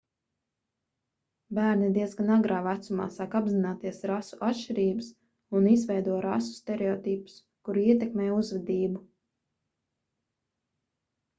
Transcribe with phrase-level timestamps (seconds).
[1.57, 5.09] bērni diezgan agrā vecumā sāk apzināties rasu atšķirības
[5.59, 7.37] un izveido rasu stereotipus
[7.69, 9.03] kuri ietekmē uzvedību